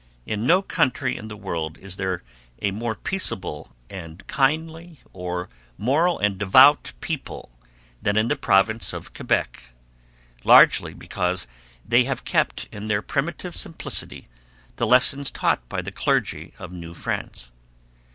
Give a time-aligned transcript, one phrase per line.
[0.25, 2.23] In no country in the world is there
[2.59, 7.51] a more peaceable and kindly or moral and devout people
[8.01, 9.61] than in the province of Quebec,
[10.43, 11.45] largely because
[11.87, 14.27] they have kept in their primitive simplicity
[14.77, 17.51] the lessons taught by the clergy of New France.